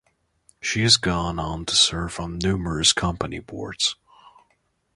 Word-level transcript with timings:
She 0.59 0.81
has 0.81 0.97
gone 0.97 1.37
on 1.37 1.63
to 1.67 1.75
serve 1.75 2.19
on 2.19 2.39
numerous 2.39 2.91
company 2.91 3.37
boards. 3.37 3.97